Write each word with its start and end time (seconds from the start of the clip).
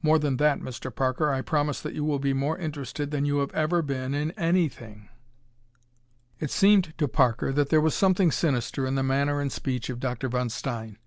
More 0.00 0.20
than 0.20 0.36
that, 0.36 0.60
Mr. 0.60 0.94
Parker, 0.94 1.32
I 1.32 1.40
promise 1.40 1.80
that 1.80 1.92
you 1.92 2.04
will 2.04 2.20
be 2.20 2.32
more 2.32 2.56
interested 2.56 3.10
than 3.10 3.24
you 3.24 3.38
have 3.38 3.50
ever 3.50 3.82
been 3.82 4.14
in 4.14 4.30
anything!" 4.38 5.08
It 6.38 6.52
seemed 6.52 6.94
to 6.98 7.08
Parker 7.08 7.50
that 7.52 7.70
there 7.70 7.80
was 7.80 7.96
something 7.96 8.30
sinister 8.30 8.86
in 8.86 8.94
the 8.94 9.02
manner 9.02 9.40
and 9.40 9.50
speech 9.50 9.90
of 9.90 9.98
Dr. 9.98 10.28
von 10.28 10.50
Stein. 10.50 10.98